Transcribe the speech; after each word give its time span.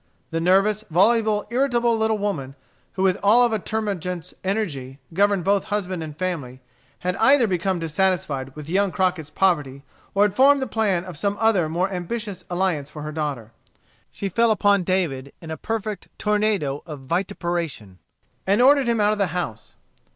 The 0.31 0.39
nervous, 0.41 0.83
voluble, 0.89 1.45
irritable 1.51 1.95
little 1.95 2.17
woman, 2.17 2.55
who 2.93 3.03
with 3.03 3.19
all 3.21 3.43
of 3.43 3.53
a 3.53 3.59
termagant's 3.59 4.33
energy 4.43 4.97
governed 5.13 5.43
both 5.43 5.65
husband 5.65 6.01
and 6.01 6.17
family, 6.17 6.59
had 7.01 7.15
either 7.17 7.45
become 7.45 7.77
dissatisfied 7.77 8.55
with 8.55 8.67
young 8.67 8.91
Crockett's 8.91 9.29
poverty, 9.29 9.83
or 10.15 10.23
had 10.23 10.33
formed 10.35 10.59
the 10.59 10.65
plan 10.65 11.05
of 11.05 11.19
some 11.19 11.37
other 11.39 11.69
more 11.69 11.91
ambitious 11.91 12.43
alliance 12.49 12.89
for 12.89 13.03
her 13.03 13.11
daughter. 13.11 13.51
She 14.11 14.27
fell 14.27 14.49
upon 14.49 14.81
David 14.81 15.33
in 15.39 15.51
a 15.51 15.55
perfect 15.55 16.07
tornado 16.17 16.81
of 16.87 17.01
vituperation, 17.01 17.99
and 18.47 18.59
ordered 18.59 18.87
him 18.87 18.99
out 18.99 19.11
of 19.11 19.19
the 19.19 19.27
house. 19.37 19.75